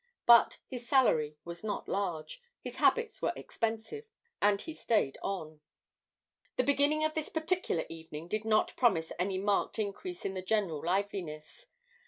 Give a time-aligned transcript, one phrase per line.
[0.25, 4.05] But his salary was not large, his habits were expensive,
[4.41, 5.61] and he stayed on.
[6.55, 10.79] The beginning of this particular evening did not promise any marked increase in the general
[10.83, 11.67] liveliness.